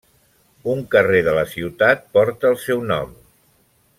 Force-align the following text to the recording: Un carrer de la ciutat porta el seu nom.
Un 0.71 0.79
carrer 0.95 1.19
de 1.27 1.35
la 1.41 1.43
ciutat 1.51 2.03
porta 2.19 2.51
el 2.53 2.59
seu 2.65 2.83
nom. 2.95 3.13